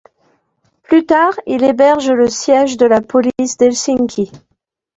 [0.81, 4.31] Plus tard il héberge le siège de la police d’Helsinki.